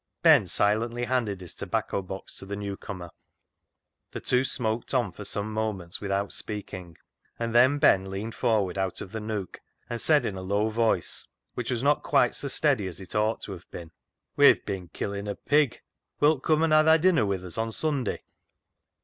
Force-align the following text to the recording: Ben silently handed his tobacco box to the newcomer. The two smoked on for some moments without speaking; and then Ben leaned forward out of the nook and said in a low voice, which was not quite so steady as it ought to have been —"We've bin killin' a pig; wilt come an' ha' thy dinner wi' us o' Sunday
Ben 0.23 0.47
silently 0.47 1.03
handed 1.05 1.41
his 1.41 1.53
tobacco 1.53 2.01
box 2.01 2.35
to 2.37 2.47
the 2.47 2.55
newcomer. 2.55 3.11
The 4.09 4.19
two 4.19 4.43
smoked 4.43 4.95
on 4.95 5.11
for 5.11 5.23
some 5.23 5.53
moments 5.53 6.01
without 6.01 6.33
speaking; 6.33 6.97
and 7.37 7.53
then 7.53 7.77
Ben 7.77 8.09
leaned 8.09 8.33
forward 8.33 8.79
out 8.79 9.01
of 9.01 9.11
the 9.11 9.19
nook 9.19 9.61
and 9.91 10.01
said 10.01 10.25
in 10.25 10.35
a 10.35 10.41
low 10.41 10.69
voice, 10.71 11.27
which 11.53 11.69
was 11.69 11.83
not 11.83 12.01
quite 12.01 12.33
so 12.33 12.47
steady 12.47 12.87
as 12.87 12.99
it 12.99 13.13
ought 13.13 13.43
to 13.43 13.51
have 13.51 13.69
been 13.69 13.91
—"We've 14.37 14.65
bin 14.65 14.87
killin' 14.87 15.27
a 15.27 15.35
pig; 15.35 15.81
wilt 16.19 16.41
come 16.41 16.63
an' 16.63 16.71
ha' 16.71 16.81
thy 16.83 16.97
dinner 16.97 17.27
wi' 17.27 17.35
us 17.45 17.59
o' 17.59 17.69
Sunday 17.69 18.23